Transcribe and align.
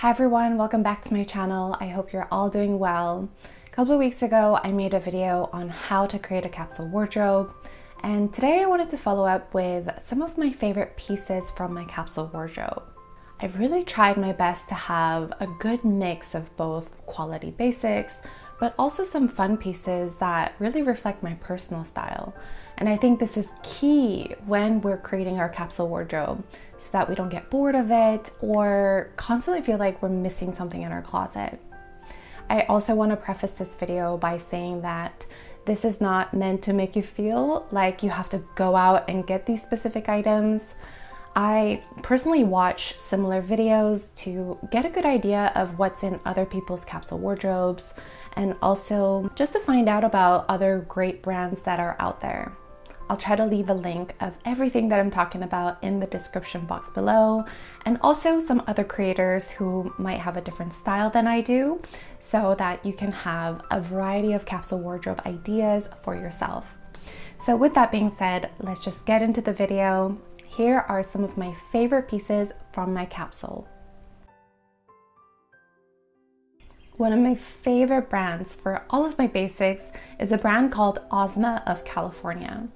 Hi 0.00 0.10
everyone, 0.10 0.58
welcome 0.58 0.82
back 0.82 1.02
to 1.04 1.14
my 1.14 1.24
channel. 1.24 1.74
I 1.80 1.86
hope 1.86 2.12
you're 2.12 2.28
all 2.30 2.50
doing 2.50 2.78
well. 2.78 3.30
A 3.66 3.70
couple 3.70 3.94
of 3.94 3.98
weeks 3.98 4.22
ago, 4.22 4.60
I 4.62 4.70
made 4.70 4.92
a 4.92 5.00
video 5.00 5.48
on 5.54 5.70
how 5.70 6.04
to 6.04 6.18
create 6.18 6.44
a 6.44 6.50
capsule 6.50 6.90
wardrobe. 6.90 7.50
And 8.02 8.30
today 8.30 8.60
I 8.60 8.66
wanted 8.66 8.90
to 8.90 8.98
follow 8.98 9.24
up 9.24 9.54
with 9.54 9.88
some 9.98 10.20
of 10.20 10.36
my 10.36 10.52
favorite 10.52 10.98
pieces 10.98 11.50
from 11.50 11.72
my 11.72 11.84
capsule 11.84 12.30
wardrobe. 12.30 12.82
I've 13.40 13.58
really 13.58 13.84
tried 13.84 14.18
my 14.18 14.32
best 14.32 14.68
to 14.68 14.74
have 14.74 15.32
a 15.40 15.46
good 15.46 15.82
mix 15.82 16.34
of 16.34 16.54
both 16.58 16.90
quality 17.06 17.52
basics, 17.52 18.20
but 18.58 18.74
also 18.78 19.04
some 19.04 19.28
fun 19.28 19.56
pieces 19.56 20.16
that 20.16 20.54
really 20.58 20.82
reflect 20.82 21.22
my 21.22 21.34
personal 21.34 21.84
style. 21.84 22.34
And 22.78 22.88
I 22.88 22.96
think 22.96 23.18
this 23.18 23.36
is 23.36 23.50
key 23.62 24.34
when 24.46 24.80
we're 24.80 24.98
creating 24.98 25.38
our 25.38 25.48
capsule 25.48 25.88
wardrobe 25.88 26.44
so 26.78 26.88
that 26.92 27.08
we 27.08 27.14
don't 27.14 27.28
get 27.28 27.50
bored 27.50 27.74
of 27.74 27.90
it 27.90 28.30
or 28.40 29.10
constantly 29.16 29.62
feel 29.62 29.78
like 29.78 30.02
we're 30.02 30.08
missing 30.08 30.54
something 30.54 30.82
in 30.82 30.92
our 30.92 31.02
closet. 31.02 31.58
I 32.48 32.62
also 32.62 32.94
want 32.94 33.10
to 33.10 33.16
preface 33.16 33.52
this 33.52 33.74
video 33.74 34.16
by 34.16 34.38
saying 34.38 34.82
that 34.82 35.26
this 35.64 35.84
is 35.84 36.00
not 36.00 36.32
meant 36.32 36.62
to 36.62 36.72
make 36.72 36.94
you 36.94 37.02
feel 37.02 37.66
like 37.72 38.02
you 38.02 38.10
have 38.10 38.28
to 38.30 38.42
go 38.54 38.76
out 38.76 39.08
and 39.08 39.26
get 39.26 39.46
these 39.46 39.62
specific 39.62 40.08
items. 40.08 40.74
I 41.38 41.82
personally 42.02 42.44
watch 42.44 42.98
similar 42.98 43.42
videos 43.42 44.14
to 44.16 44.58
get 44.70 44.86
a 44.86 44.88
good 44.88 45.04
idea 45.04 45.52
of 45.54 45.78
what's 45.78 46.02
in 46.02 46.18
other 46.24 46.46
people's 46.46 46.86
capsule 46.86 47.18
wardrobes 47.18 47.92
and 48.36 48.56
also 48.62 49.30
just 49.34 49.52
to 49.52 49.60
find 49.60 49.86
out 49.86 50.02
about 50.02 50.46
other 50.48 50.86
great 50.88 51.22
brands 51.22 51.60
that 51.62 51.78
are 51.78 51.94
out 52.00 52.22
there. 52.22 52.52
I'll 53.10 53.18
try 53.18 53.36
to 53.36 53.44
leave 53.44 53.68
a 53.68 53.74
link 53.74 54.14
of 54.20 54.34
everything 54.46 54.88
that 54.88 54.98
I'm 54.98 55.10
talking 55.10 55.42
about 55.42 55.76
in 55.84 56.00
the 56.00 56.06
description 56.06 56.64
box 56.64 56.90
below, 56.90 57.44
and 57.84 57.98
also 58.00 58.40
some 58.40 58.64
other 58.66 58.82
creators 58.82 59.48
who 59.48 59.94
might 59.96 60.18
have 60.18 60.36
a 60.36 60.40
different 60.40 60.72
style 60.72 61.08
than 61.08 61.28
I 61.28 61.40
do, 61.40 61.80
so 62.18 62.56
that 62.58 62.84
you 62.84 62.92
can 62.92 63.12
have 63.12 63.62
a 63.70 63.80
variety 63.80 64.32
of 64.32 64.44
capsule 64.44 64.80
wardrobe 64.80 65.22
ideas 65.24 65.88
for 66.02 66.16
yourself. 66.16 66.66
So 67.44 67.54
with 67.54 67.74
that 67.74 67.92
being 67.92 68.12
said, 68.18 68.50
let's 68.58 68.80
just 68.80 69.06
get 69.06 69.22
into 69.22 69.40
the 69.40 69.52
video. 69.52 70.18
Here 70.56 70.86
are 70.88 71.02
some 71.02 71.22
of 71.22 71.36
my 71.36 71.54
favorite 71.70 72.08
pieces 72.08 72.48
from 72.72 72.94
my 72.94 73.04
capsule. 73.04 73.68
One 76.96 77.12
of 77.12 77.18
my 77.18 77.34
favorite 77.34 78.08
brands 78.08 78.54
for 78.54 78.82
all 78.88 79.04
of 79.04 79.18
my 79.18 79.26
basics 79.26 79.82
is 80.18 80.32
a 80.32 80.38
brand 80.38 80.72
called 80.72 81.00
Ozma 81.10 81.62
of 81.66 81.84
California. 81.84 82.68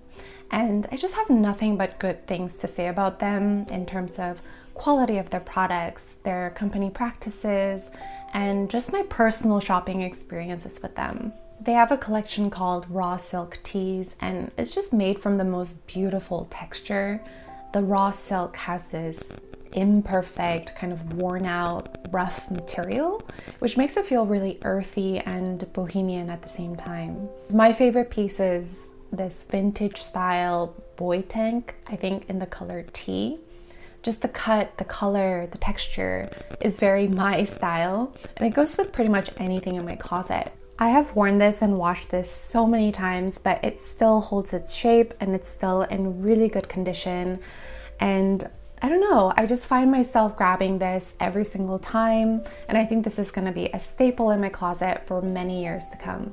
And 0.50 0.88
I 0.92 0.98
just 0.98 1.14
have 1.14 1.30
nothing 1.30 1.78
but 1.78 1.98
good 1.98 2.26
things 2.26 2.56
to 2.56 2.68
say 2.68 2.88
about 2.88 3.18
them 3.18 3.64
in 3.70 3.86
terms 3.86 4.18
of 4.18 4.42
quality 4.74 5.16
of 5.16 5.30
their 5.30 5.40
products, 5.40 6.02
their 6.22 6.50
company 6.50 6.90
practices, 6.90 7.88
and 8.34 8.68
just 8.68 8.92
my 8.92 9.04
personal 9.04 9.58
shopping 9.58 10.02
experiences 10.02 10.82
with 10.82 10.96
them. 10.96 11.32
They 11.62 11.72
have 11.72 11.92
a 11.92 11.96
collection 11.96 12.50
called 12.50 12.84
Raw 12.90 13.16
Silk 13.16 13.58
Tees, 13.62 14.16
and 14.20 14.50
it's 14.58 14.74
just 14.74 14.92
made 14.92 15.18
from 15.18 15.38
the 15.38 15.44
most 15.44 15.86
beautiful 15.86 16.46
texture. 16.50 17.22
The 17.72 17.82
raw 17.82 18.10
silk 18.10 18.56
has 18.56 18.88
this 18.88 19.32
imperfect, 19.74 20.74
kind 20.74 20.92
of 20.92 21.14
worn 21.14 21.46
out, 21.46 21.98
rough 22.10 22.50
material, 22.50 23.22
which 23.60 23.76
makes 23.76 23.96
it 23.96 24.06
feel 24.06 24.26
really 24.26 24.58
earthy 24.64 25.20
and 25.20 25.72
bohemian 25.72 26.30
at 26.30 26.42
the 26.42 26.48
same 26.48 26.74
time. 26.74 27.28
My 27.48 27.72
favorite 27.72 28.10
piece 28.10 28.40
is 28.40 28.88
this 29.12 29.44
vintage 29.48 30.02
style 30.02 30.74
boy 30.96 31.22
tank, 31.22 31.76
I 31.86 31.94
think 31.96 32.28
in 32.28 32.40
the 32.40 32.46
color 32.46 32.84
tea. 32.92 33.38
Just 34.02 34.22
the 34.22 34.28
cut, 34.28 34.76
the 34.78 34.84
color, 34.84 35.46
the 35.52 35.58
texture 35.58 36.28
is 36.60 36.78
very 36.78 37.06
my 37.06 37.44
style, 37.44 38.16
and 38.36 38.48
it 38.48 38.54
goes 38.54 38.76
with 38.76 38.92
pretty 38.92 39.10
much 39.10 39.30
anything 39.36 39.76
in 39.76 39.84
my 39.84 39.94
closet. 39.94 40.52
I 40.82 40.88
have 40.88 41.14
worn 41.14 41.36
this 41.36 41.60
and 41.60 41.76
washed 41.76 42.08
this 42.08 42.30
so 42.30 42.66
many 42.66 42.90
times, 42.90 43.36
but 43.36 43.62
it 43.62 43.78
still 43.78 44.18
holds 44.18 44.54
its 44.54 44.72
shape 44.72 45.12
and 45.20 45.34
it's 45.34 45.46
still 45.46 45.82
in 45.82 46.22
really 46.22 46.48
good 46.48 46.70
condition. 46.70 47.38
And 48.00 48.48
I 48.80 48.88
don't 48.88 49.02
know, 49.02 49.30
I 49.36 49.44
just 49.44 49.66
find 49.66 49.90
myself 49.90 50.38
grabbing 50.38 50.78
this 50.78 51.12
every 51.20 51.44
single 51.44 51.78
time, 51.78 52.42
and 52.66 52.78
I 52.78 52.86
think 52.86 53.04
this 53.04 53.18
is 53.18 53.30
gonna 53.30 53.52
be 53.52 53.66
a 53.66 53.78
staple 53.78 54.30
in 54.30 54.40
my 54.40 54.48
closet 54.48 55.02
for 55.06 55.20
many 55.20 55.62
years 55.62 55.84
to 55.90 55.98
come. 55.98 56.32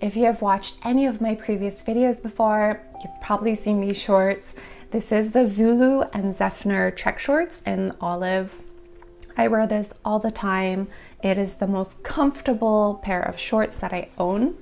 If 0.00 0.16
you 0.16 0.24
have 0.24 0.40
watched 0.40 0.78
any 0.86 1.04
of 1.04 1.20
my 1.20 1.34
previous 1.34 1.82
videos 1.82 2.20
before, 2.20 2.80
you've 3.02 3.20
probably 3.20 3.54
seen 3.54 3.82
these 3.82 3.98
shorts. 3.98 4.54
This 4.94 5.10
is 5.10 5.32
the 5.32 5.44
Zulu 5.44 6.02
and 6.12 6.36
Zephyr 6.36 6.92
trek 6.92 7.18
shorts 7.18 7.60
in 7.66 7.94
olive. 8.00 8.62
I 9.36 9.48
wear 9.48 9.66
this 9.66 9.92
all 10.04 10.20
the 10.20 10.30
time. 10.30 10.86
It 11.20 11.36
is 11.36 11.54
the 11.54 11.66
most 11.66 12.04
comfortable 12.04 13.00
pair 13.02 13.20
of 13.20 13.36
shorts 13.36 13.76
that 13.78 13.92
I 13.92 14.08
own. 14.18 14.56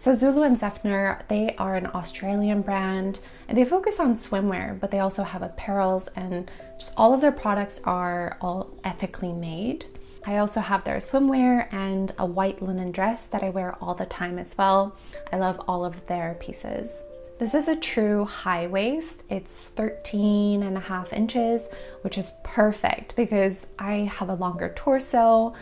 So 0.00 0.14
Zulu 0.14 0.40
and 0.40 0.58
Zephyr, 0.58 1.20
they 1.28 1.54
are 1.58 1.74
an 1.74 1.88
Australian 1.88 2.62
brand 2.62 3.20
and 3.46 3.58
they 3.58 3.66
focus 3.66 4.00
on 4.00 4.16
swimwear, 4.16 4.80
but 4.80 4.90
they 4.90 5.00
also 5.00 5.22
have 5.22 5.42
apparels 5.42 6.08
and 6.16 6.50
just 6.78 6.94
all 6.96 7.12
of 7.12 7.20
their 7.20 7.30
products 7.30 7.78
are 7.84 8.38
all 8.40 8.70
ethically 8.84 9.34
made. 9.34 9.84
I 10.24 10.38
also 10.38 10.60
have 10.60 10.84
their 10.84 10.96
swimwear 10.96 11.70
and 11.70 12.10
a 12.18 12.24
white 12.24 12.62
linen 12.62 12.90
dress 12.90 13.26
that 13.26 13.42
I 13.42 13.50
wear 13.50 13.76
all 13.82 13.94
the 13.94 14.06
time 14.06 14.38
as 14.38 14.56
well. 14.56 14.96
I 15.30 15.36
love 15.36 15.60
all 15.68 15.84
of 15.84 16.06
their 16.06 16.38
pieces. 16.40 16.88
This 17.38 17.54
is 17.54 17.68
a 17.68 17.76
true 17.76 18.24
high 18.24 18.66
waist. 18.66 19.22
It's 19.30 19.52
13 19.52 20.60
and 20.64 20.76
a 20.76 20.80
half 20.80 21.12
inches, 21.12 21.68
which 22.00 22.18
is 22.18 22.32
perfect 22.42 23.14
because 23.14 23.64
I 23.78 24.10
have 24.12 24.28
a 24.28 24.34
longer 24.34 24.72
torso 24.74 25.54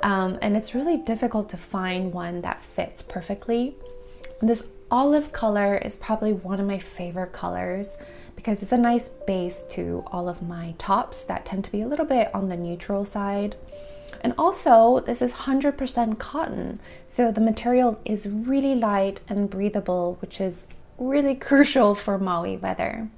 um, 0.00 0.38
and 0.42 0.58
it's 0.58 0.74
really 0.74 0.98
difficult 0.98 1.48
to 1.48 1.56
find 1.56 2.12
one 2.12 2.42
that 2.42 2.62
fits 2.62 3.02
perfectly. 3.02 3.76
This 4.42 4.64
olive 4.90 5.32
color 5.32 5.76
is 5.78 5.96
probably 5.96 6.34
one 6.34 6.60
of 6.60 6.66
my 6.66 6.78
favorite 6.78 7.32
colors 7.32 7.96
because 8.36 8.60
it's 8.60 8.72
a 8.72 8.76
nice 8.76 9.08
base 9.26 9.62
to 9.70 10.04
all 10.08 10.28
of 10.28 10.42
my 10.42 10.74
tops 10.76 11.22
that 11.22 11.46
tend 11.46 11.64
to 11.64 11.72
be 11.72 11.80
a 11.80 11.88
little 11.88 12.04
bit 12.04 12.30
on 12.34 12.50
the 12.50 12.56
neutral 12.58 13.06
side. 13.06 13.56
And 14.20 14.34
also, 14.36 15.00
this 15.00 15.22
is 15.22 15.32
100% 15.32 16.18
cotton, 16.18 16.78
so 17.06 17.32
the 17.32 17.40
material 17.40 17.98
is 18.04 18.28
really 18.28 18.74
light 18.74 19.22
and 19.28 19.48
breathable, 19.48 20.18
which 20.20 20.38
is 20.40 20.66
really 20.98 21.34
crucial 21.34 21.94
for 21.94 22.18
Maui 22.18 22.56
weather. 22.56 23.08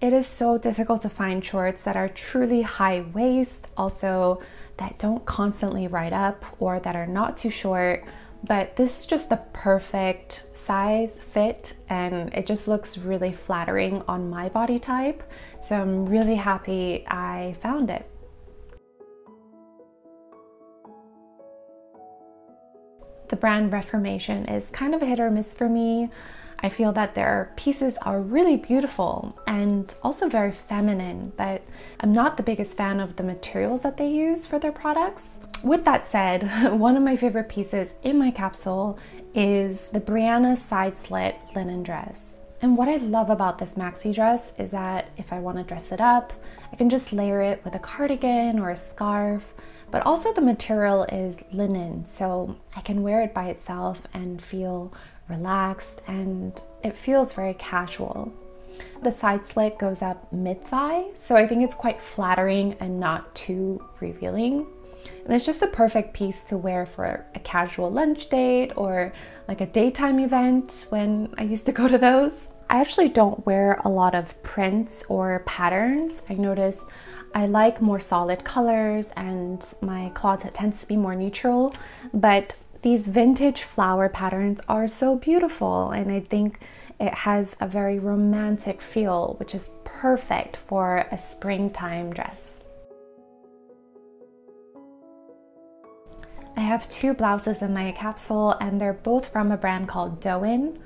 It 0.00 0.12
is 0.12 0.26
so 0.26 0.56
difficult 0.56 1.02
to 1.02 1.10
find 1.10 1.44
shorts 1.44 1.82
that 1.82 1.96
are 1.96 2.08
truly 2.08 2.62
high 2.62 3.02
waist, 3.12 3.66
also 3.76 4.40
that 4.78 4.98
don't 4.98 5.26
constantly 5.26 5.88
ride 5.88 6.14
up 6.14 6.44
or 6.58 6.80
that 6.80 6.96
are 6.96 7.06
not 7.06 7.36
too 7.36 7.50
short. 7.50 8.04
But 8.42 8.76
this 8.76 9.00
is 9.00 9.06
just 9.06 9.28
the 9.28 9.36
perfect 9.52 10.44
size 10.54 11.18
fit 11.18 11.74
and 11.90 12.32
it 12.32 12.46
just 12.46 12.66
looks 12.66 12.96
really 12.96 13.34
flattering 13.34 14.02
on 14.08 14.30
my 14.30 14.48
body 14.48 14.78
type. 14.78 15.22
So 15.60 15.78
I'm 15.78 16.06
really 16.06 16.36
happy 16.36 17.04
I 17.06 17.56
found 17.60 17.90
it. 17.90 18.10
The 23.28 23.36
brand 23.36 23.72
Reformation 23.72 24.46
is 24.46 24.70
kind 24.70 24.94
of 24.94 25.02
a 25.02 25.06
hit 25.06 25.20
or 25.20 25.30
miss 25.30 25.52
for 25.52 25.68
me. 25.68 26.10
I 26.62 26.68
feel 26.68 26.92
that 26.92 27.14
their 27.14 27.52
pieces 27.56 27.96
are 28.02 28.20
really 28.20 28.56
beautiful 28.56 29.38
and 29.46 29.92
also 30.02 30.28
very 30.28 30.52
feminine, 30.52 31.32
but 31.36 31.62
I'm 32.00 32.12
not 32.12 32.36
the 32.36 32.42
biggest 32.42 32.76
fan 32.76 33.00
of 33.00 33.16
the 33.16 33.22
materials 33.22 33.82
that 33.82 33.96
they 33.96 34.08
use 34.08 34.46
for 34.46 34.58
their 34.58 34.72
products. 34.72 35.28
With 35.64 35.84
that 35.86 36.06
said, 36.06 36.72
one 36.78 36.96
of 36.96 37.02
my 37.02 37.16
favorite 37.16 37.48
pieces 37.48 37.94
in 38.02 38.18
my 38.18 38.30
capsule 38.30 38.98
is 39.34 39.86
the 39.90 40.00
Brianna 40.00 40.56
side 40.56 40.98
slit 40.98 41.36
linen 41.54 41.82
dress. 41.82 42.24
And 42.62 42.76
what 42.76 42.88
I 42.88 42.96
love 42.96 43.30
about 43.30 43.58
this 43.58 43.70
maxi 43.70 44.14
dress 44.14 44.52
is 44.58 44.70
that 44.72 45.08
if 45.16 45.32
I 45.32 45.38
want 45.38 45.56
to 45.56 45.64
dress 45.64 45.92
it 45.92 46.00
up, 46.00 46.32
I 46.70 46.76
can 46.76 46.90
just 46.90 47.12
layer 47.12 47.40
it 47.40 47.64
with 47.64 47.74
a 47.74 47.78
cardigan 47.78 48.58
or 48.58 48.70
a 48.70 48.76
scarf. 48.76 49.54
But 49.90 50.04
also 50.04 50.32
the 50.32 50.42
material 50.42 51.04
is 51.04 51.38
linen, 51.52 52.04
so 52.06 52.56
I 52.76 52.80
can 52.80 53.02
wear 53.02 53.22
it 53.22 53.34
by 53.34 53.46
itself 53.46 54.02
and 54.12 54.40
feel 54.40 54.92
relaxed 55.30 56.02
and 56.06 56.60
it 56.82 56.96
feels 56.96 57.32
very 57.32 57.54
casual. 57.54 58.32
The 59.02 59.10
side 59.10 59.46
slit 59.46 59.78
goes 59.78 60.02
up 60.02 60.30
mid 60.32 60.66
thigh, 60.66 61.06
so 61.14 61.36
I 61.36 61.46
think 61.46 61.62
it's 61.62 61.74
quite 61.74 62.02
flattering 62.02 62.76
and 62.80 63.00
not 63.00 63.34
too 63.34 63.82
revealing. 64.00 64.66
And 65.24 65.34
it's 65.34 65.46
just 65.46 65.60
the 65.60 65.66
perfect 65.66 66.12
piece 66.12 66.42
to 66.44 66.56
wear 66.56 66.84
for 66.84 67.24
a 67.34 67.40
casual 67.40 67.90
lunch 67.90 68.28
date 68.28 68.72
or 68.76 69.12
like 69.48 69.60
a 69.60 69.66
daytime 69.66 70.18
event 70.18 70.86
when 70.90 71.32
I 71.38 71.44
used 71.44 71.66
to 71.66 71.72
go 71.72 71.88
to 71.88 71.98
those. 71.98 72.48
I 72.68 72.80
actually 72.80 73.08
don't 73.08 73.44
wear 73.46 73.80
a 73.84 73.88
lot 73.88 74.14
of 74.14 74.40
prints 74.42 75.04
or 75.08 75.42
patterns. 75.46 76.22
I 76.28 76.34
notice 76.34 76.80
I 77.34 77.46
like 77.46 77.80
more 77.80 78.00
solid 78.00 78.44
colors 78.44 79.10
and 79.16 79.64
my 79.80 80.10
closet 80.14 80.54
tends 80.54 80.80
to 80.80 80.86
be 80.86 80.96
more 80.96 81.14
neutral, 81.14 81.74
but 82.12 82.54
these 82.82 83.06
vintage 83.06 83.62
flower 83.62 84.08
patterns 84.08 84.60
are 84.68 84.86
so 84.86 85.16
beautiful 85.16 85.90
and 85.90 86.10
I 86.10 86.20
think 86.20 86.60
It 87.00 87.14
has 87.14 87.56
a 87.60 87.66
very 87.66 87.98
romantic 87.98 88.82
feel, 88.82 89.36
which 89.38 89.54
is 89.54 89.70
perfect 89.84 90.58
for 90.58 91.06
a 91.10 91.16
springtime 91.16 92.12
dress. 92.12 92.50
I 96.58 96.60
have 96.60 96.90
two 96.90 97.14
blouses 97.14 97.62
in 97.62 97.72
my 97.72 97.92
capsule 97.92 98.52
and 98.60 98.78
they're 98.78 98.92
both 98.92 99.32
from 99.32 99.50
a 99.50 99.56
brand 99.56 99.88
called 99.88 100.20
Dôen. 100.20 100.76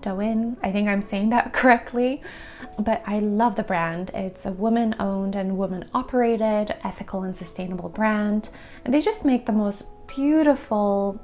Dôen, 0.00 0.56
I 0.60 0.72
think 0.72 0.88
I'm 0.88 1.02
saying 1.02 1.30
that 1.30 1.52
correctly, 1.58 2.20
but 2.80 3.00
I 3.06 3.20
love 3.20 3.54
the 3.54 3.62
brand. 3.62 4.10
It's 4.12 4.46
a 4.46 4.52
woman 4.52 4.96
owned 4.98 5.36
and 5.36 5.56
woman 5.56 5.88
operated, 5.94 6.74
ethical 6.82 7.22
and 7.22 7.36
sustainable 7.36 7.90
brand. 7.90 8.48
And 8.84 8.92
they 8.92 9.00
just 9.00 9.24
make 9.24 9.46
the 9.46 9.52
most 9.52 9.84
beautiful, 10.08 11.20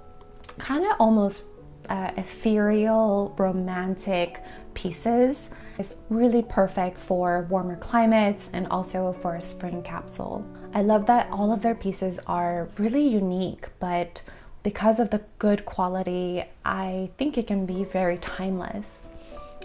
kind 0.59 0.85
of 0.85 0.93
almost 0.99 1.45
uh, 1.89 2.11
ethereal, 2.17 3.35
romantic 3.39 4.43
pieces. 4.75 5.51
It's 5.79 5.97
really 6.09 6.43
perfect 6.43 6.99
for 6.99 7.47
warmer 7.51 7.77
climates 7.77 8.51
and 8.53 8.67
also 8.69 9.13
for 9.13 9.37
a 9.37 9.41
spring 9.41 9.83
capsule. 9.83 10.45
I 10.75 10.83
love 10.83 11.07
that 11.07 11.31
all 11.31 11.53
of 11.53 11.63
their 11.63 11.75
pieces 11.75 12.19
are 12.27 12.69
really 12.79 13.07
unique, 13.07 13.69
but 13.79 14.23
because 14.63 14.99
of 14.99 15.11
the 15.11 15.23
good 15.39 15.65
quality, 15.65 16.45
I 16.65 17.11
think 17.19 17.39
it 17.39 17.47
can 17.47 17.67
be 17.67 17.85
very 17.85 18.19
timeless. 18.19 18.99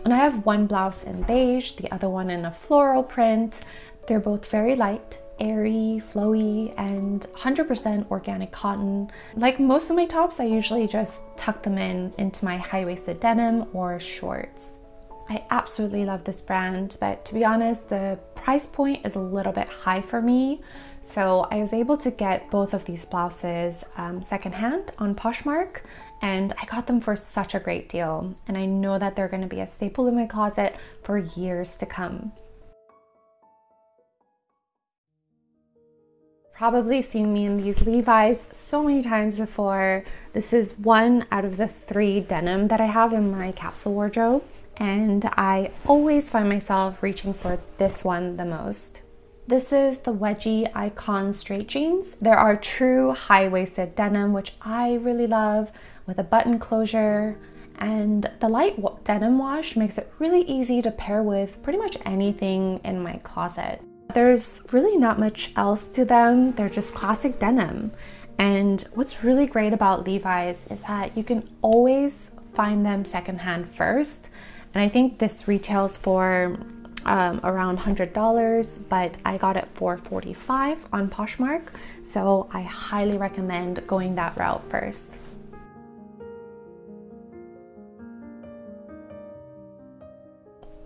And 0.04 0.14
I 0.14 0.18
have 0.18 0.46
one 0.46 0.68
blouse 0.68 1.04
in 1.04 1.24
beige, 1.24 1.74
the 1.74 1.92
other 1.92 2.10
one 2.10 2.30
in 2.30 2.46
a 2.46 2.52
floral 2.52 3.04
print. 3.04 3.62
They're 4.08 4.20
both 4.20 4.50
very 4.50 4.76
light, 4.76 5.20
airy, 5.42 6.02
flowy, 6.14 6.74
and 6.78 7.22
100% 7.36 8.10
organic 8.10 8.52
cotton. 8.52 9.12
Like 9.36 9.60
most 9.60 9.90
of 9.90 9.98
my 9.98 10.06
tops, 10.06 10.40
I 10.40 10.46
usually 10.46 10.88
just 10.88 11.20
tuck 11.36 11.64
them 11.64 11.78
in 11.78 12.14
into 12.18 12.46
my 12.46 12.58
high-waisted 12.58 13.20
denim 13.20 13.66
or 13.74 14.00
shorts. 14.00 14.70
I 15.30 15.44
absolutely 15.50 16.06
love 16.06 16.24
this 16.24 16.42
brand, 16.42 16.98
but 17.00 17.26
to 17.26 17.34
be 17.34 17.44
honest, 17.44 17.90
the 17.90 18.20
price 18.36 18.68
point 18.68 19.06
is 19.06 19.16
a 19.16 19.20
little 19.20 19.54
bit 19.54 19.70
high 19.70 20.02
for 20.02 20.22
me. 20.22 20.62
So 21.00 21.48
I 21.52 21.58
was 21.58 21.74
able 21.74 21.98
to 21.98 22.12
get 22.12 22.50
both 22.52 22.74
of 22.74 22.86
these 22.86 23.06
blouses 23.06 23.84
um, 23.98 24.24
secondhand 24.30 24.92
on 24.98 25.16
Poshmark 25.16 25.82
and 26.22 26.54
I 26.62 26.66
got 26.66 26.86
them 26.86 27.02
for 27.02 27.16
such 27.16 27.56
a 27.56 27.60
great 27.60 27.90
deal. 27.90 28.36
And 28.48 28.58
I 28.58 28.66
know 28.66 29.00
that 29.00 29.16
they're 29.16 29.28
to 29.28 29.48
be 29.48 29.62
a 29.62 29.68
staple 29.68 30.08
in 30.08 30.16
my 30.16 30.28
closet 30.28 30.76
for 31.04 31.18
years 31.18 31.78
to 31.78 31.86
come. 31.86 32.32
Probably 36.62 37.02
seen 37.02 37.34
me 37.34 37.46
in 37.46 37.58
these 37.58 37.82
Levi's 37.82 38.46
so 38.52 38.84
many 38.84 39.02
times 39.02 39.40
before. 39.40 40.04
This 40.34 40.54
is 40.54 40.74
one 40.78 41.26
out 41.32 41.44
of 41.44 41.58
the 41.58 41.68
three 41.68 42.20
denim 42.20 42.68
that 42.68 42.80
I 42.80 42.86
have 42.86 43.14
in 43.14 43.32
my 43.32 43.52
capsule 43.54 43.96
wardrobe, 43.96 44.44
and 44.78 45.26
I 45.36 45.72
always 45.88 46.30
find 46.30 46.48
myself 46.48 47.02
reaching 47.02 47.34
for 47.34 47.60
this 47.80 48.04
one 48.04 48.38
the 48.38 48.46
most. 48.46 49.02
This 49.48 49.74
is 49.74 50.02
the 50.02 50.14
Wedgie 50.14 50.70
Icon 50.76 51.34
straight 51.34 51.68
jeans. 51.68 52.16
There 52.22 52.38
are 52.38 52.56
true 52.56 53.14
high-waisted 53.14 53.96
denim, 53.96 54.32
which 54.32 54.54
I 54.62 54.94
really 54.94 55.26
love, 55.26 55.72
with 56.06 56.20
a 56.20 56.24
button 56.24 56.60
closure. 56.60 57.40
And 57.80 58.30
the 58.40 58.50
light 58.50 58.76
denim 59.04 59.40
wash 59.40 59.76
makes 59.76 59.98
it 59.98 60.14
really 60.20 60.42
easy 60.44 60.84
to 60.84 60.92
pair 60.92 61.24
with 61.24 61.64
pretty 61.64 61.80
much 61.80 61.98
anything 62.06 62.82
in 62.84 63.02
my 63.02 63.14
closet. 63.24 63.82
There's 64.14 64.62
really 64.72 64.98
not 64.98 65.20
much 65.20 65.52
else 65.56 65.86
to 65.94 66.06
them. 66.06 66.54
They're 66.54 66.70
just 66.70 66.94
classic 66.94 67.40
denim. 67.40 67.92
And 68.38 68.82
what's 68.96 69.24
really 69.24 69.46
great 69.46 69.74
about 69.74 70.06
Levi's 70.06 70.66
is 70.70 70.82
that 70.82 71.16
you 71.16 71.24
can 71.24 71.48
always 71.62 72.32
find 72.54 72.86
them 72.86 73.06
secondhand 73.06 73.74
first. 73.74 74.30
And 74.74 74.82
I 74.82 74.90
think 74.90 75.20
this 75.20 75.48
retails 75.48 75.98
for 75.98 76.58
um, 77.06 77.40
around 77.44 77.80
$100, 77.80 78.90
but 78.90 79.18
I 79.26 79.38
got 79.38 79.58
it 79.58 79.68
for 79.74 79.98
45 79.98 80.78
on 80.94 81.10
Poshmark. 81.10 81.68
So 82.06 82.50
I 82.52 82.62
highly 82.62 83.18
recommend 83.18 83.86
going 83.88 84.16
that 84.16 84.38
route 84.38 84.64
first. 84.70 85.18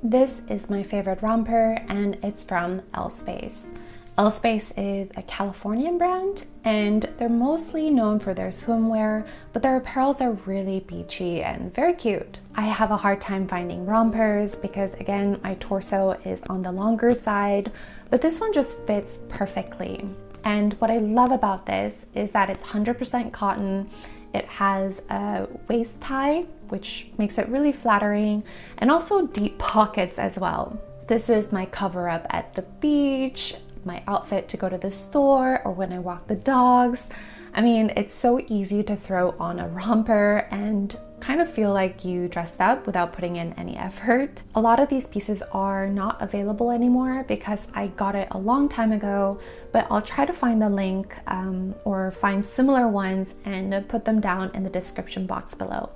This 0.07 0.43
is 0.49 0.69
my 0.69 0.83
favorite 0.83 1.23
romper 1.23 1.79
and 1.89 2.19
it's 2.21 2.43
from 2.43 2.83
L-Space. 2.93 3.71
L-Space 4.19 4.71
is 4.77 5.09
a 5.17 5.23
Californian 5.23 5.97
brand 5.97 6.45
and 6.63 7.09
they're 7.17 7.27
mostly 7.27 7.89
known 7.89 8.19
for 8.19 8.35
their 8.35 8.49
swimwear, 8.49 9.25
but 9.51 9.63
their 9.63 9.79
apparels 9.79 10.21
are 10.21 10.33
really 10.45 10.81
beachy 10.81 11.41
and 11.41 11.73
very 11.73 11.95
cute. 11.95 12.39
I 12.53 12.67
have 12.67 12.91
a 12.91 12.97
hard 12.97 13.19
time 13.19 13.47
finding 13.47 13.87
rompers 13.87 14.53
because 14.53 14.93
again, 14.93 15.39
my 15.41 15.55
torso 15.55 16.11
is 16.23 16.43
on 16.51 16.61
the 16.61 16.71
longer 16.71 17.15
side, 17.15 17.71
but 18.11 18.21
this 18.21 18.39
one 18.39 18.53
just 18.53 18.85
fits 18.85 19.17
perfectly. 19.29 20.07
And 20.43 20.73
what 20.73 20.91
I 20.91 20.99
love 20.99 21.31
about 21.31 21.65
this 21.65 22.05
is 22.13 22.29
that 22.29 22.51
it's 22.51 22.63
100% 22.63 23.31
cotton. 23.31 23.89
It 24.35 24.45
has 24.45 25.01
a 25.09 25.47
waist 25.67 25.99
tie, 25.99 26.45
which 26.69 27.07
makes 27.17 27.37
it 27.37 27.47
really 27.49 27.71
flattering, 27.71 28.43
and 28.77 28.91
also 28.91 29.27
deep 29.27 29.57
pockets 29.57 30.19
as 30.19 30.37
well. 30.37 30.79
This 31.07 31.29
is 31.29 31.51
my 31.51 31.65
cover 31.65 32.09
up 32.09 32.25
at 32.29 32.53
the 32.55 32.63
beach, 32.63 33.55
my 33.83 34.03
outfit 34.07 34.49
to 34.49 34.57
go 34.57 34.69
to 34.69 34.77
the 34.77 34.91
store 34.91 35.61
or 35.63 35.71
when 35.71 35.93
I 35.93 35.99
walk 35.99 36.27
the 36.27 36.35
dogs. 36.35 37.07
I 37.53 37.61
mean, 37.61 37.93
it's 37.95 38.13
so 38.13 38.43
easy 38.47 38.83
to 38.83 38.95
throw 38.95 39.35
on 39.39 39.59
a 39.59 39.67
romper 39.67 40.47
and 40.51 40.97
kind 41.21 41.39
of 41.39 41.49
feel 41.49 41.71
like 41.71 42.03
you 42.03 42.27
dressed 42.27 42.59
up 42.59 42.85
without 42.85 43.13
putting 43.13 43.37
in 43.37 43.53
any 43.53 43.77
effort. 43.77 44.41
A 44.55 44.61
lot 44.61 44.79
of 44.79 44.89
these 44.89 45.07
pieces 45.07 45.41
are 45.53 45.87
not 45.87 46.21
available 46.21 46.69
anymore 46.69 47.23
because 47.27 47.67
I 47.73 47.87
got 47.87 48.15
it 48.15 48.27
a 48.31 48.37
long 48.37 48.67
time 48.67 48.91
ago, 48.91 49.39
but 49.71 49.87
I'll 49.89 50.01
try 50.01 50.25
to 50.25 50.33
find 50.33 50.61
the 50.61 50.69
link 50.69 51.15
um, 51.27 51.73
or 51.85 52.11
find 52.11 52.45
similar 52.45 52.87
ones 52.87 53.29
and 53.45 53.87
put 53.87 54.05
them 54.05 54.19
down 54.19 54.51
in 54.53 54.63
the 54.63 54.69
description 54.69 55.25
box 55.25 55.53
below. 55.55 55.89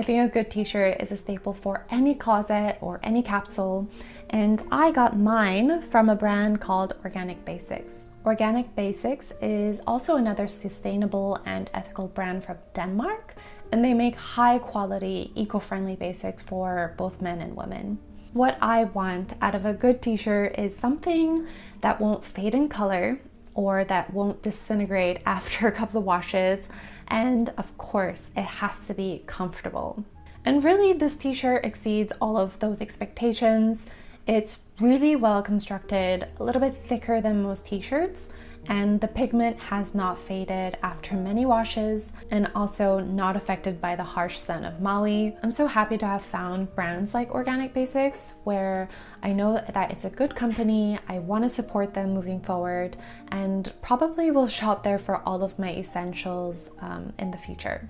I 0.00 0.02
think 0.02 0.30
a 0.30 0.32
good 0.32 0.50
t-shirt 0.50 0.96
is 0.98 1.12
a 1.12 1.16
staple 1.18 1.52
for 1.52 1.84
any 1.90 2.14
closet 2.14 2.78
or 2.80 3.00
any 3.02 3.22
capsule, 3.22 3.86
and 4.30 4.62
I 4.72 4.92
got 4.92 5.18
mine 5.18 5.82
from 5.82 6.08
a 6.08 6.16
brand 6.16 6.58
called 6.58 6.94
Organic 7.04 7.44
Basics. 7.44 8.06
Organic 8.24 8.74
Basics 8.74 9.34
is 9.42 9.82
also 9.86 10.16
another 10.16 10.48
sustainable 10.48 11.38
and 11.44 11.68
ethical 11.74 12.08
brand 12.08 12.44
from 12.44 12.56
Denmark, 12.72 13.34
and 13.72 13.84
they 13.84 13.92
make 13.92 14.16
high 14.16 14.58
quality, 14.58 15.32
eco-friendly 15.34 15.96
basics 15.96 16.42
for 16.42 16.94
both 16.96 17.20
men 17.20 17.42
and 17.42 17.54
women. 17.54 17.98
What 18.32 18.56
I 18.62 18.84
want 18.84 19.34
out 19.42 19.54
of 19.54 19.66
a 19.66 19.74
good 19.74 20.00
t-shirt 20.00 20.58
is 20.58 20.74
something 20.74 21.46
that 21.82 22.00
won't 22.00 22.24
fade 22.24 22.54
in 22.54 22.70
color 22.70 23.20
or 23.52 23.84
that 23.84 24.14
won't 24.14 24.42
disintegrate 24.42 25.20
after 25.26 25.68
a 25.68 25.72
couple 25.72 25.98
of 25.98 26.06
washes 26.06 26.68
and 27.10 27.52
of 27.58 27.76
course, 27.76 28.30
it 28.36 28.44
has 28.44 28.86
to 28.86 28.94
be 28.94 29.22
comfortable. 29.26 30.04
And 30.44 30.64
really, 30.64 30.92
this 30.92 31.16
t 31.16 31.34
shirt 31.34 31.64
exceeds 31.64 32.12
all 32.20 32.38
of 32.38 32.58
those 32.60 32.80
expectations. 32.80 33.86
It's 34.26 34.62
really 34.80 35.16
well 35.16 35.42
constructed, 35.42 36.28
a 36.38 36.44
little 36.44 36.60
bit 36.60 36.76
thicker 36.76 37.20
than 37.20 37.42
most 37.42 37.66
t 37.66 37.80
shirts, 37.80 38.30
and 38.66 39.00
the 39.00 39.08
pigment 39.08 39.58
has 39.58 39.94
not 39.94 40.18
faded 40.18 40.76
after 40.82 41.14
many 41.14 41.46
washes 41.46 42.06
and 42.30 42.50
also 42.54 43.00
not 43.00 43.36
affected 43.36 43.80
by 43.80 43.96
the 43.96 44.04
harsh 44.04 44.38
sun 44.38 44.64
of 44.64 44.80
Maui. 44.80 45.36
I'm 45.42 45.52
so 45.52 45.66
happy 45.66 45.98
to 45.98 46.06
have 46.06 46.22
found 46.22 46.74
brands 46.74 47.14
like 47.14 47.30
Organic 47.34 47.74
Basics 47.74 48.34
where 48.44 48.88
I 49.22 49.32
know 49.32 49.62
that 49.72 49.90
it's 49.90 50.04
a 50.04 50.10
good 50.10 50.34
company, 50.34 50.98
I 51.08 51.18
want 51.18 51.44
to 51.44 51.48
support 51.48 51.94
them 51.94 52.14
moving 52.14 52.40
forward, 52.40 52.96
and 53.28 53.72
probably 53.82 54.30
will 54.30 54.48
shop 54.48 54.82
there 54.82 54.98
for 54.98 55.16
all 55.26 55.42
of 55.42 55.58
my 55.58 55.74
essentials 55.74 56.70
um, 56.80 57.12
in 57.18 57.30
the 57.30 57.38
future. 57.38 57.88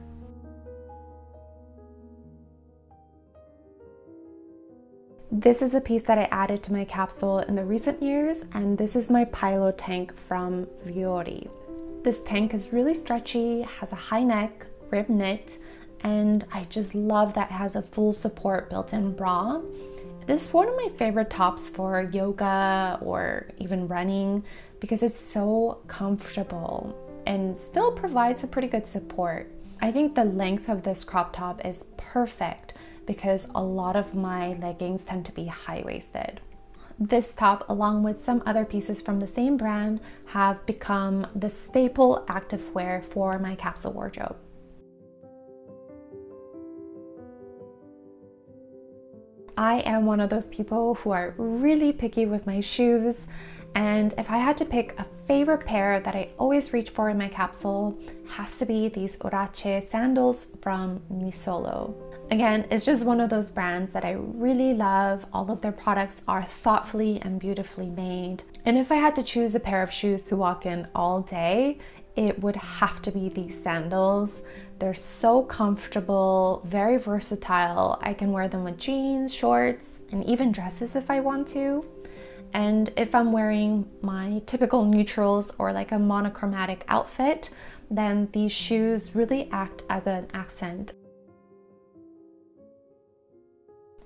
This 5.32 5.62
is 5.62 5.74
a 5.74 5.80
piece 5.80 6.02
that 6.02 6.18
I 6.18 6.24
added 6.32 6.60
to 6.64 6.72
my 6.72 6.84
capsule 6.84 7.38
in 7.38 7.54
the 7.54 7.64
recent 7.64 8.02
years, 8.02 8.38
and 8.52 8.76
this 8.76 8.96
is 8.96 9.10
my 9.10 9.26
Pilo 9.26 9.72
tank 9.76 10.12
from 10.26 10.66
Vuori. 10.84 11.48
This 12.02 12.20
tank 12.24 12.52
is 12.52 12.72
really 12.72 12.94
stretchy, 12.94 13.62
has 13.62 13.92
a 13.92 13.96
high 13.96 14.24
neck, 14.24 14.66
rib 14.90 15.08
knit, 15.08 15.58
and 16.00 16.44
I 16.52 16.64
just 16.64 16.96
love 16.96 17.34
that 17.34 17.48
it 17.48 17.54
has 17.54 17.76
a 17.76 17.82
full 17.82 18.12
support 18.12 18.70
built-in 18.70 19.12
bra. 19.12 19.60
This 20.26 20.48
is 20.48 20.52
one 20.52 20.68
of 20.68 20.74
my 20.74 20.88
favorite 20.98 21.30
tops 21.30 21.68
for 21.68 22.10
yoga 22.12 22.98
or 23.00 23.46
even 23.58 23.86
running 23.86 24.42
because 24.80 25.04
it's 25.04 25.16
so 25.16 25.80
comfortable 25.86 26.92
and 27.28 27.56
still 27.56 27.92
provides 27.92 28.42
a 28.42 28.48
pretty 28.48 28.66
good 28.66 28.88
support. 28.88 29.48
I 29.80 29.92
think 29.92 30.16
the 30.16 30.24
length 30.24 30.68
of 30.68 30.82
this 30.82 31.04
crop 31.04 31.36
top 31.36 31.64
is 31.64 31.84
perfect 31.96 32.74
because 33.06 33.48
a 33.54 33.62
lot 33.62 33.96
of 33.96 34.14
my 34.14 34.54
leggings 34.54 35.04
tend 35.04 35.26
to 35.26 35.32
be 35.32 35.46
high-waisted. 35.46 36.40
This 36.98 37.32
top, 37.32 37.68
along 37.70 38.02
with 38.02 38.22
some 38.22 38.42
other 38.44 38.66
pieces 38.66 39.00
from 39.00 39.20
the 39.20 39.26
same 39.26 39.56
brand, 39.56 40.00
have 40.26 40.64
become 40.66 41.26
the 41.34 41.48
staple 41.48 42.24
activewear 42.28 43.02
for 43.04 43.38
my 43.38 43.54
capsule 43.54 43.92
wardrobe. 43.92 44.36
I 49.56 49.80
am 49.80 50.06
one 50.06 50.20
of 50.20 50.30
those 50.30 50.46
people 50.46 50.94
who 50.94 51.10
are 51.10 51.34
really 51.38 51.92
picky 51.92 52.26
with 52.26 52.46
my 52.46 52.60
shoes. 52.60 53.26
And 53.74 54.12
if 54.18 54.30
I 54.30 54.38
had 54.38 54.56
to 54.58 54.64
pick 54.64 54.98
a 54.98 55.06
favorite 55.26 55.64
pair 55.64 56.00
that 56.00 56.14
I 56.14 56.30
always 56.38 56.72
reach 56.72 56.90
for 56.90 57.08
in 57.08 57.18
my 57.18 57.28
capsule, 57.28 57.98
has 58.28 58.58
to 58.58 58.66
be 58.66 58.88
these 58.88 59.16
Huarache 59.16 59.88
sandals 59.90 60.48
from 60.60 61.00
Nisolo. 61.12 61.94
Again, 62.30 62.64
it's 62.70 62.84
just 62.84 63.04
one 63.04 63.20
of 63.20 63.28
those 63.28 63.50
brands 63.50 63.90
that 63.90 64.04
I 64.04 64.12
really 64.12 64.72
love. 64.72 65.26
All 65.32 65.50
of 65.50 65.60
their 65.62 65.72
products 65.72 66.22
are 66.28 66.44
thoughtfully 66.44 67.20
and 67.22 67.40
beautifully 67.40 67.90
made. 67.90 68.44
And 68.64 68.78
if 68.78 68.92
I 68.92 68.96
had 68.96 69.16
to 69.16 69.24
choose 69.24 69.56
a 69.56 69.60
pair 69.60 69.82
of 69.82 69.90
shoes 69.90 70.22
to 70.26 70.36
walk 70.36 70.64
in 70.64 70.86
all 70.94 71.22
day, 71.22 71.78
it 72.14 72.40
would 72.40 72.54
have 72.54 73.02
to 73.02 73.10
be 73.10 73.30
these 73.30 73.60
sandals. 73.60 74.42
They're 74.78 74.94
so 74.94 75.42
comfortable, 75.42 76.62
very 76.66 76.98
versatile. 76.98 77.98
I 78.00 78.14
can 78.14 78.30
wear 78.30 78.46
them 78.46 78.62
with 78.62 78.78
jeans, 78.78 79.34
shorts, 79.34 80.00
and 80.12 80.24
even 80.24 80.52
dresses 80.52 80.94
if 80.94 81.10
I 81.10 81.18
want 81.18 81.48
to. 81.48 81.84
And 82.52 82.92
if 82.96 83.12
I'm 83.12 83.32
wearing 83.32 83.90
my 84.02 84.40
typical 84.46 84.84
neutrals 84.84 85.52
or 85.58 85.72
like 85.72 85.90
a 85.90 85.98
monochromatic 85.98 86.84
outfit, 86.86 87.50
then 87.90 88.28
these 88.32 88.52
shoes 88.52 89.16
really 89.16 89.48
act 89.50 89.82
as 89.90 90.06
an 90.06 90.28
accent. 90.32 90.92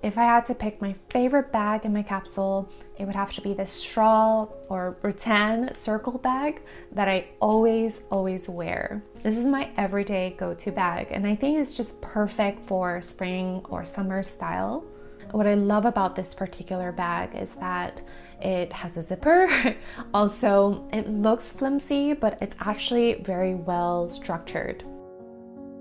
If 0.05 0.19
I 0.19 0.23
had 0.25 0.45
to 0.45 0.53
pick 0.53 0.83
my 0.83 0.93
favorite 1.09 1.51
bag 1.51 1.83
in 1.83 1.91
my 1.91 2.03
capsule, 2.03 2.71
it 2.99 3.05
would 3.05 3.15
have 3.15 3.33
to 3.33 3.41
be 3.41 3.55
the 3.55 3.65
straw 3.65 4.47
or 4.69 4.97
rattan 5.01 5.73
circle 5.73 6.19
bag 6.19 6.61
that 6.91 7.07
I 7.07 7.29
always, 7.39 8.01
always 8.11 8.47
wear. 8.47 9.03
This 9.23 9.35
is 9.35 9.47
my 9.47 9.71
everyday 9.77 10.35
go 10.37 10.53
to 10.53 10.71
bag, 10.71 11.07
and 11.09 11.25
I 11.25 11.35
think 11.35 11.57
it's 11.57 11.73
just 11.73 11.99
perfect 12.01 12.67
for 12.67 13.01
spring 13.01 13.65
or 13.67 13.83
summer 13.83 14.21
style. 14.21 14.85
What 15.31 15.47
I 15.47 15.55
love 15.55 15.85
about 15.85 16.15
this 16.15 16.35
particular 16.35 16.91
bag 16.91 17.33
is 17.33 17.49
that 17.59 17.99
it 18.39 18.71
has 18.73 18.97
a 18.97 19.01
zipper. 19.01 19.75
also, 20.13 20.87
it 20.93 21.09
looks 21.09 21.49
flimsy, 21.49 22.13
but 22.13 22.37
it's 22.41 22.55
actually 22.59 23.23
very 23.23 23.55
well 23.55 24.07
structured. 24.11 24.83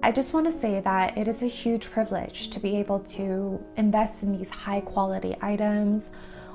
I 0.04 0.12
just 0.12 0.34
want 0.34 0.44
to 0.44 0.52
say 0.52 0.80
that 0.80 1.16
it 1.16 1.28
is 1.28 1.40
a 1.40 1.46
huge 1.46 1.90
privilege 1.90 2.50
to 2.50 2.60
be 2.60 2.76
able 2.76 2.98
to 3.16 3.58
invest 3.78 4.22
in 4.22 4.36
these 4.36 4.50
high 4.50 4.82
quality 4.82 5.34
items 5.40 6.10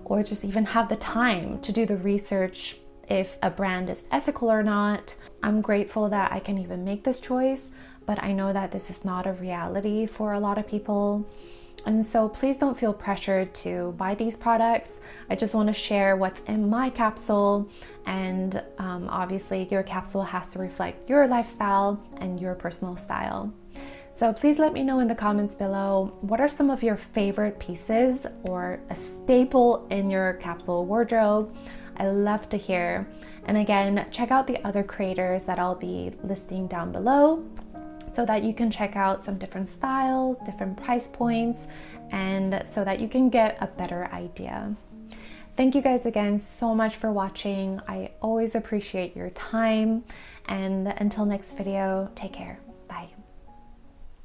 or 0.05 0.21
just 0.21 0.45
even 0.45 0.65
have 0.65 0.87
the 0.87 0.97
time 0.97 1.59
to 1.61 1.71
do 1.71 1.87
the 1.87 1.97
research 1.97 2.77
if 3.09 3.39
a 3.41 3.49
brand 3.49 3.89
is 3.89 4.03
ethical 4.11 4.51
or 4.51 4.61
not. 4.61 5.15
I'm 5.41 5.61
grateful 5.61 6.09
that 6.09 6.31
I 6.31 6.39
can 6.39 6.59
even 6.59 6.85
make 6.85 7.03
this 7.03 7.19
choice, 7.19 7.71
but 8.05 8.23
I 8.23 8.33
know 8.33 8.53
that 8.53 8.71
this 8.71 8.91
is 8.91 9.03
not 9.03 9.25
a 9.25 9.33
reality 9.33 10.05
for 10.05 10.33
a 10.33 10.39
lot 10.39 10.59
of 10.59 10.67
people. 10.67 11.27
And 11.85 12.05
so 12.05 12.29
please 12.29 12.57
don't 12.57 12.77
feel 12.77 12.93
pressured 12.93 13.53
to 13.55 13.93
buy 13.97 14.15
these 14.15 14.35
products. 14.35 14.91
I 15.29 15.35
just 15.35 15.55
want 15.55 15.67
to 15.67 15.73
share 15.73 16.15
what's 16.15 16.41
in 16.41 16.69
my 16.69 16.89
capsule, 16.89 17.69
and 18.05 18.61
um, 18.77 19.07
obviously, 19.09 19.67
your 19.71 19.83
capsule 19.83 20.23
has 20.23 20.47
to 20.49 20.59
reflect 20.59 21.09
your 21.09 21.27
lifestyle 21.27 22.01
and 22.17 22.39
your 22.39 22.55
personal 22.55 22.97
style. 22.97 23.53
So 24.17 24.33
please 24.33 24.59
let 24.59 24.73
me 24.73 24.83
know 24.83 24.99
in 24.99 25.07
the 25.07 25.15
comments 25.15 25.55
below 25.55 26.11
what 26.19 26.41
are 26.41 26.49
some 26.49 26.69
of 26.69 26.83
your 26.83 26.97
favorite 26.97 27.57
pieces 27.57 28.25
or 28.43 28.81
a 28.89 28.95
staple 28.95 29.87
in 29.89 30.09
your 30.09 30.33
capsule 30.33 30.85
wardrobe. 30.85 31.55
I 31.95 32.07
love 32.07 32.49
to 32.49 32.57
hear. 32.57 33.07
And 33.45 33.57
again, 33.57 34.05
check 34.11 34.29
out 34.29 34.45
the 34.45 34.61
other 34.67 34.83
creators 34.83 35.45
that 35.45 35.57
I'll 35.57 35.75
be 35.75 36.11
listing 36.23 36.67
down 36.67 36.91
below 36.91 37.45
so 38.19 38.25
that 38.25 38.43
you 38.43 38.53
can 38.53 38.69
check 38.69 38.97
out 38.97 39.23
some 39.23 39.37
different 39.37 39.69
styles, 39.69 40.35
different 40.45 40.75
price 40.75 41.07
points, 41.07 41.67
and 42.11 42.61
so 42.69 42.83
that 42.83 42.99
you 42.99 43.07
can 43.07 43.29
get 43.29 43.57
a 43.61 43.67
better 43.67 44.09
idea. 44.11 44.75
Thank 45.55 45.73
you 45.73 45.81
guys 45.81 46.05
again 46.05 46.37
so 46.37 46.75
much 46.75 46.97
for 46.97 47.13
watching. 47.13 47.79
I 47.87 48.11
always 48.21 48.55
appreciate 48.55 49.15
your 49.15 49.29
time. 49.29 50.03
And 50.49 50.89
until 50.97 51.23
next 51.23 51.53
video, 51.53 52.11
take 52.13 52.33
care. 52.33 52.59